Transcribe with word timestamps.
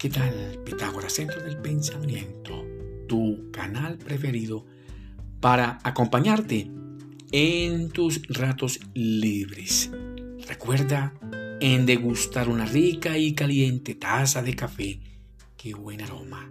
¿qué 0.00 0.08
tal? 0.08 0.58
Pitágoras, 0.64 1.12
Centro 1.12 1.42
del 1.42 1.58
Pensamiento, 1.58 2.64
tu 3.06 3.50
canal 3.50 3.98
preferido 3.98 4.64
para 5.40 5.78
acompañarte 5.82 6.70
en 7.32 7.90
tus 7.90 8.22
ratos 8.30 8.80
libres. 8.94 9.90
Recuerda 10.48 11.12
en 11.60 11.84
degustar 11.84 12.48
una 12.48 12.64
rica 12.64 13.18
y 13.18 13.34
caliente 13.34 13.94
taza 13.94 14.40
de 14.40 14.56
café. 14.56 15.00
¡Qué 15.58 15.74
buen 15.74 16.00
aroma! 16.00 16.50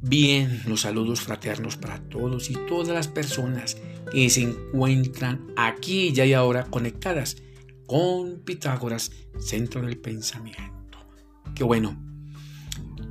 Bien, 0.00 0.62
los 0.66 0.80
saludos 0.80 1.20
fraternos 1.20 1.76
para 1.76 2.00
todos 2.08 2.48
y 2.48 2.54
todas 2.66 2.94
las 2.94 3.08
personas 3.08 3.76
que 4.10 4.30
se 4.30 4.44
encuentran 4.44 5.52
aquí 5.56 6.10
ya 6.14 6.24
y 6.24 6.32
ahora 6.32 6.64
conectadas 6.64 7.36
con 7.84 8.40
Pitágoras, 8.46 9.12
Centro 9.38 9.82
del 9.82 9.98
Pensamiento. 9.98 10.98
¡Qué 11.54 11.62
bueno! 11.62 12.15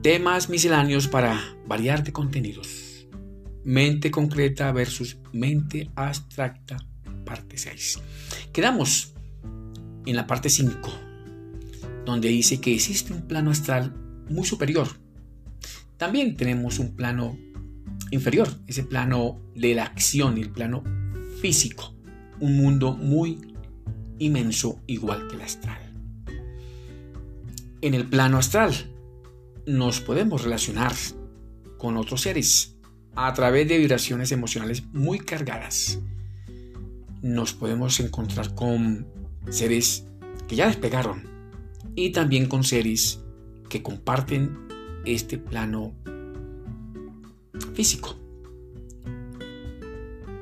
Temas 0.05 0.49
misceláneos 0.49 1.07
para 1.07 1.41
variar 1.65 2.03
de 2.03 2.13
contenidos. 2.13 3.07
Mente 3.63 4.11
concreta 4.11 4.71
versus 4.71 5.17
mente 5.33 5.89
abstracta, 5.95 6.77
parte 7.25 7.57
6. 7.57 8.01
Quedamos 8.53 9.15
en 10.05 10.15
la 10.15 10.27
parte 10.27 10.49
5, 10.49 10.77
donde 12.05 12.27
dice 12.27 12.61
que 12.61 12.75
existe 12.75 13.13
un 13.13 13.23
plano 13.23 13.49
astral 13.49 13.95
muy 14.29 14.45
superior. 14.45 14.89
También 15.97 16.37
tenemos 16.37 16.77
un 16.77 16.95
plano 16.95 17.35
inferior, 18.11 18.47
ese 18.67 18.83
plano 18.83 19.41
de 19.55 19.73
la 19.73 19.85
acción, 19.85 20.37
el 20.37 20.51
plano 20.51 20.83
físico, 21.41 21.95
un 22.39 22.57
mundo 22.57 22.93
muy 22.93 23.55
inmenso 24.19 24.83
igual 24.85 25.27
que 25.27 25.35
el 25.35 25.41
astral. 25.41 25.81
En 27.81 27.95
el 27.95 28.05
plano 28.05 28.37
astral 28.37 28.91
nos 29.65 29.99
podemos 30.01 30.43
relacionar 30.43 30.93
con 31.77 31.97
otros 31.97 32.21
seres 32.21 32.75
a 33.15 33.33
través 33.33 33.67
de 33.67 33.77
vibraciones 33.77 34.31
emocionales 34.31 34.83
muy 34.93 35.19
cargadas. 35.19 35.99
Nos 37.21 37.53
podemos 37.53 37.99
encontrar 37.99 38.53
con 38.53 39.07
seres 39.49 40.05
que 40.47 40.55
ya 40.55 40.67
despegaron 40.67 41.23
y 41.95 42.11
también 42.11 42.47
con 42.47 42.63
seres 42.63 43.21
que 43.69 43.81
comparten 43.81 44.67
este 45.05 45.37
plano 45.37 45.93
físico. 47.73 48.15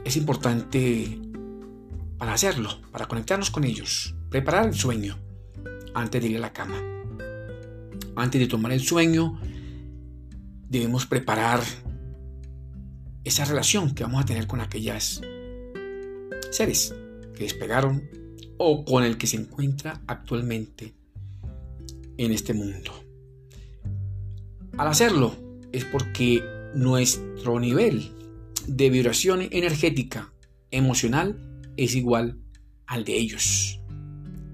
Es 0.03 0.17
importante 0.17 1.19
para 2.17 2.33
hacerlo, 2.33 2.81
para 2.91 3.07
conectarnos 3.07 3.51
con 3.51 3.63
ellos, 3.63 4.15
preparar 4.29 4.67
el 4.67 4.73
sueño 4.73 5.17
antes 5.93 6.21
de 6.21 6.27
ir 6.27 6.37
a 6.37 6.41
la 6.41 6.53
cama 6.53 6.92
antes 8.15 8.39
de 8.39 8.47
tomar 8.47 8.71
el 8.71 8.81
sueño, 8.81 9.39
debemos 10.69 11.05
preparar 11.05 11.61
esa 13.23 13.45
relación 13.45 13.93
que 13.93 14.03
vamos 14.03 14.21
a 14.21 14.25
tener 14.25 14.47
con 14.47 14.59
aquellas 14.59 15.21
seres 16.51 16.93
que 17.35 17.43
despegaron 17.43 18.03
o 18.57 18.85
con 18.85 19.03
el 19.03 19.17
que 19.17 19.27
se 19.27 19.37
encuentra 19.37 20.01
actualmente 20.07 20.93
en 22.17 22.31
este 22.31 22.53
mundo. 22.53 22.91
Al 24.77 24.87
hacerlo 24.87 25.35
es 25.71 25.85
porque 25.85 26.43
nuestro 26.75 27.59
nivel 27.59 28.11
de 28.67 28.89
vibración 28.89 29.41
energética 29.51 30.33
emocional 30.71 31.37
es 31.77 31.95
igual 31.95 32.39
al 32.87 33.03
de 33.03 33.17
ellos 33.17 33.79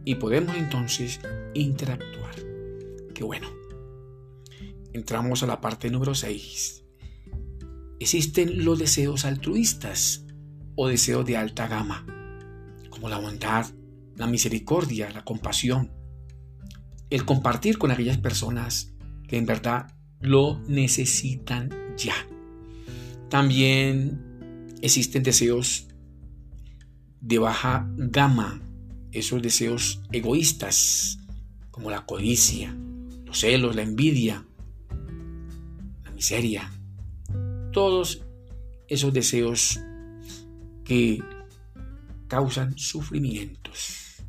y 0.06 0.16
podemos 0.16 0.56
entonces 0.56 1.20
interactuar 1.54 2.29
bueno. 3.24 3.48
Entramos 4.94 5.44
a 5.44 5.48
la 5.48 5.62
parte 5.62 5.90
número 5.90 6.16
6. 6.16 6.84
Existen 8.00 8.66
los 8.66 8.80
deseos 8.80 9.26
altruistas 9.26 10.26
o 10.76 10.88
deseos 10.88 11.26
de 11.26 11.38
alta 11.38 11.68
gama, 11.68 12.06
como 12.90 13.10
la 13.10 13.20
bondad, 13.20 13.66
la 14.16 14.28
misericordia, 14.28 15.10
la 15.12 15.24
compasión, 15.24 15.92
el 17.10 17.26
compartir 17.26 17.78
con 17.78 17.92
aquellas 17.92 18.18
personas 18.18 18.94
que 19.28 19.38
en 19.38 19.46
verdad 19.46 19.94
lo 20.22 20.60
necesitan 20.68 21.70
ya. 21.98 22.16
También 23.30 24.76
existen 24.82 25.24
deseos 25.24 25.88
de 27.22 27.38
baja 27.38 27.88
gama, 27.98 28.62
esos 29.12 29.42
deseos 29.42 30.02
egoístas, 30.12 31.20
como 31.72 31.90
la 31.90 32.06
codicia, 32.06 32.76
los 33.30 33.40
celos, 33.40 33.76
la 33.76 33.84
envidia, 33.84 34.44
la 36.04 36.12
miseria, 36.12 36.72
todos 37.72 38.24
esos 38.88 39.14
deseos 39.14 39.80
que 40.84 41.24
causan 42.28 42.76
sufrimientos. 42.76 44.24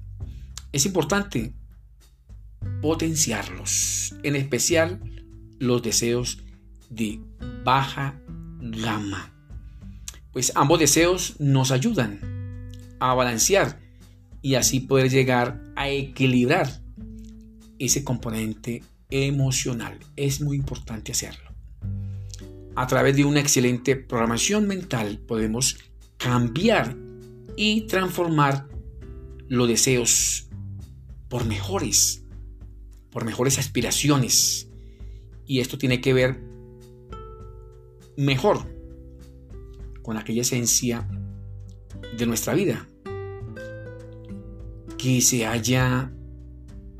Es 0.70 0.84
importante 0.84 1.54
potenciarlos, 2.82 4.14
en 4.22 4.36
especial 4.36 5.00
los 5.58 5.82
deseos 5.82 6.42
de 6.90 7.20
baja 7.64 8.20
gama, 8.60 9.32
pues 10.30 10.52
ambos 10.56 10.78
deseos 10.78 11.40
nos 11.40 11.70
ayudan 11.70 12.20
a 13.00 13.14
balancear 13.14 13.80
y 14.42 14.56
así 14.56 14.80
poder 14.80 15.08
llegar 15.08 15.58
a 15.74 15.88
equilibrar 15.88 16.82
ese 17.80 18.04
componente 18.04 18.84
emocional. 19.10 19.98
Es 20.14 20.40
muy 20.40 20.56
importante 20.56 21.10
hacerlo. 21.10 21.50
A 22.76 22.86
través 22.86 23.16
de 23.16 23.24
una 23.24 23.40
excelente 23.40 23.96
programación 23.96 24.68
mental 24.68 25.18
podemos 25.26 25.76
cambiar 26.16 26.96
y 27.56 27.82
transformar 27.88 28.68
los 29.48 29.66
deseos 29.66 30.48
por 31.28 31.44
mejores, 31.46 32.24
por 33.10 33.24
mejores 33.24 33.58
aspiraciones. 33.58 34.68
Y 35.46 35.58
esto 35.58 35.78
tiene 35.78 36.00
que 36.00 36.12
ver 36.12 36.40
mejor 38.16 38.64
con 40.02 40.16
aquella 40.16 40.42
esencia 40.42 41.08
de 42.16 42.26
nuestra 42.26 42.54
vida 42.54 42.86
que 44.96 45.20
se 45.22 45.46
halla 45.46 46.12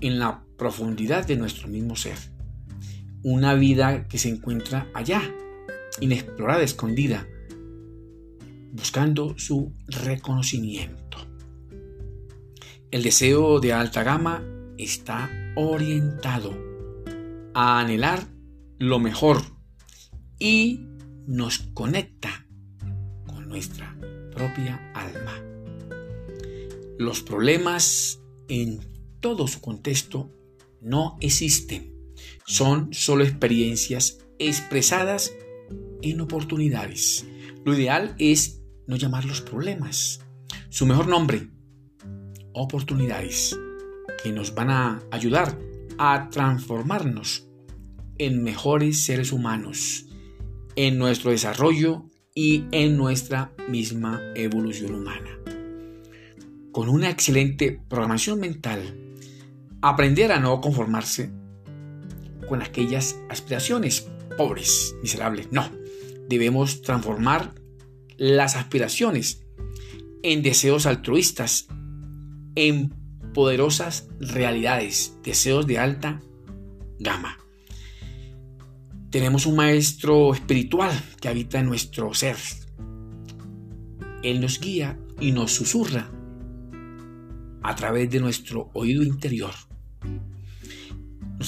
en 0.01 0.19
la 0.19 0.45
profundidad 0.61 1.27
de 1.27 1.37
nuestro 1.37 1.69
mismo 1.69 1.97
ser. 1.97 2.19
Una 3.23 3.55
vida 3.55 4.07
que 4.09 4.19
se 4.19 4.29
encuentra 4.29 4.89
allá, 4.93 5.23
inexplorada, 6.03 6.63
escondida, 6.63 7.27
buscando 8.71 9.39
su 9.39 9.73
reconocimiento. 9.87 11.17
El 12.91 13.03
deseo 13.03 13.59
de 13.59 13.73
alta 13.73 14.03
gama 14.03 14.45
está 14.77 15.31
orientado 15.57 16.53
a 17.55 17.81
anhelar 17.81 18.27
lo 18.79 18.99
mejor 18.99 19.41
y 20.39 20.87
nos 21.27 21.59
conecta 21.73 22.47
con 23.27 23.49
nuestra 23.49 23.97
propia 24.35 24.93
alma. 24.93 25.43
Los 26.99 27.23
problemas 27.23 28.21
en 28.49 28.81
todo 29.21 29.47
su 29.47 29.63
contexto 29.63 30.31
no 30.81 31.17
existen. 31.21 31.95
Son 32.47 32.93
solo 32.93 33.25
experiencias 33.25 34.19
expresadas 34.39 35.33
en 36.03 36.21
oportunidades. 36.21 37.27
Lo 37.65 37.75
ideal 37.75 38.15
es 38.19 38.63
no 38.87 38.97
llamarlos 38.97 39.41
problemas. 39.41 40.21
Su 40.69 40.87
mejor 40.87 41.09
nombre, 41.09 41.49
oportunidades, 42.53 43.57
que 44.23 44.33
nos 44.33 44.55
van 44.55 44.71
a 44.71 45.03
ayudar 45.11 45.59
a 45.99 46.29
transformarnos 46.31 47.47
en 48.19 48.43
mejores 48.43 49.05
seres 49.05 49.33
humanos, 49.33 50.07
en 50.77 50.99
nuestro 50.99 51.31
desarrollo 51.31 52.05
y 52.35 52.65
en 52.73 52.97
nuestra 52.97 53.53
misma 53.69 54.21
evolución 54.35 54.95
humana. 54.95 55.39
Con 56.73 56.89
una 56.89 57.11
excelente 57.11 57.83
programación 57.89 58.41
mental, 58.41 58.81
aprender 59.83 60.33
a 60.33 60.41
no 60.41 60.61
conformarse 60.61 61.33
con 62.49 62.63
aquellas 62.63 63.19
aspiraciones 63.29 64.09
pobres, 64.37 64.95
miserables. 65.03 65.53
No, 65.53 65.71
debemos 66.29 66.83
transformar 66.83 67.55
las 68.17 68.57
aspiraciones 68.57 69.43
en 70.23 70.43
deseos 70.43 70.87
altruistas, 70.87 71.69
en 72.55 72.91
poderosas 73.33 74.09
realidades, 74.19 75.17
deseos 75.23 75.67
de 75.67 75.79
alta 75.79 76.21
gama. 76.99 77.39
Tenemos 79.11 79.47
un 79.47 79.57
maestro 79.57 80.35
espiritual 80.35 80.93
que 81.21 81.29
habita 81.29 81.59
en 81.59 81.67
nuestro 81.67 82.13
ser. 82.15 82.37
Él 84.23 84.41
nos 84.41 84.61
guía 84.61 84.99
y 85.19 85.33
nos 85.33 85.53
susurra 85.53 86.11
a 87.63 87.75
través 87.75 88.11
de 88.11 88.21
nuestro 88.21 88.71
oído 88.75 89.03
interior 89.03 89.53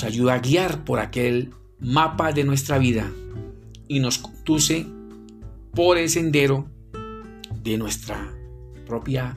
ayuda 0.05 0.35
a 0.35 0.39
guiar 0.39 0.85
por 0.85 0.99
aquel 0.99 1.51
mapa 1.81 2.33
de 2.33 2.45
nuestra 2.45 2.79
vida 2.79 3.11
y 3.89 4.01
nos 4.01 4.19
conduce 4.19 4.87
por 5.75 5.99
el 5.99 6.09
sendero 6.09 6.69
de 7.63 7.77
nuestra 7.77 8.33
propia 8.87 9.37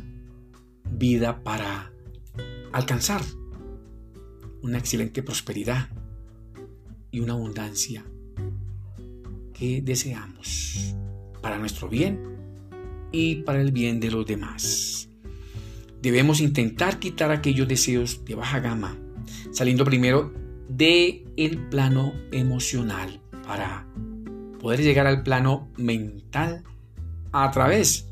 vida 0.90 1.44
para 1.44 1.92
alcanzar 2.72 3.22
una 4.62 4.78
excelente 4.78 5.24
prosperidad 5.24 5.90
y 7.12 7.20
una 7.20 7.34
abundancia 7.34 8.04
que 9.54 9.82
deseamos 9.82 10.96
para 11.42 11.58
nuestro 11.58 11.88
bien 11.88 12.20
y 13.12 13.36
para 13.44 13.62
el 13.62 13.72
bien 13.72 14.00
de 14.00 14.12
los 14.12 14.26
demás. 14.26 15.10
Debemos 16.02 16.42
intentar 16.42 17.00
quitar 17.00 17.32
aquellos 17.32 17.68
deseos 17.68 18.26
de 18.26 18.36
baja 18.36 18.60
gama, 18.60 18.98
saliendo 19.52 19.86
primero 19.86 20.45
de 20.70 21.26
el 21.38 21.70
plano 21.70 22.14
emocional 22.32 23.22
para 23.46 23.88
poder 24.60 24.82
llegar 24.82 25.08
al 25.08 25.24
plano 25.24 25.72
mental 25.78 26.64
a 27.32 27.52
través 27.52 28.08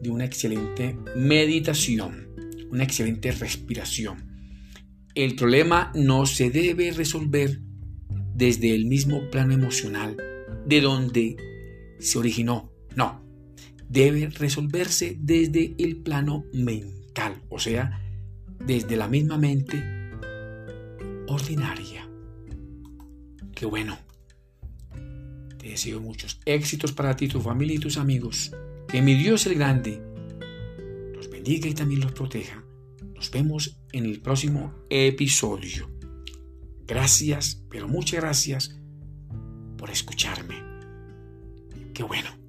de 0.00 0.10
una 0.10 0.24
excelente 0.24 0.96
meditación, 1.14 2.28
una 2.70 2.84
excelente 2.84 3.32
respiración. 3.32 4.30
El 5.14 5.36
problema 5.36 5.92
no 5.94 6.24
se 6.24 6.50
debe 6.50 6.92
resolver 6.92 7.60
desde 8.34 8.74
el 8.74 8.86
mismo 8.86 9.28
plano 9.30 9.52
emocional 9.52 10.16
de 10.64 10.80
donde 10.80 11.36
se 11.98 12.18
originó. 12.18 12.72
No, 12.96 13.22
debe 13.88 14.30
resolverse 14.30 15.16
desde 15.20 15.74
el 15.78 15.96
plano 15.96 16.44
mental, 16.54 17.42
o 17.50 17.58
sea, 17.58 18.00
desde 18.64 18.96
la 18.96 19.08
misma 19.08 19.36
mente 19.36 19.99
ordinaria. 21.30 22.08
Qué 23.54 23.66
bueno. 23.66 23.98
Te 25.58 25.68
deseo 25.68 26.00
muchos 26.00 26.40
éxitos 26.44 26.92
para 26.92 27.16
ti, 27.16 27.28
tu 27.28 27.40
familia 27.40 27.76
y 27.76 27.78
tus 27.78 27.96
amigos. 27.96 28.52
Que 28.88 29.02
mi 29.02 29.14
Dios 29.14 29.46
el 29.46 29.54
Grande 29.54 30.02
los 31.14 31.30
bendiga 31.30 31.68
y 31.68 31.74
también 31.74 32.00
los 32.00 32.12
proteja. 32.12 32.64
Nos 33.14 33.30
vemos 33.30 33.78
en 33.92 34.06
el 34.06 34.20
próximo 34.20 34.74
episodio. 34.88 35.90
Gracias, 36.86 37.62
pero 37.70 37.86
muchas 37.86 38.20
gracias 38.20 38.76
por 39.76 39.90
escucharme. 39.90 40.56
Qué 41.94 42.02
bueno. 42.02 42.39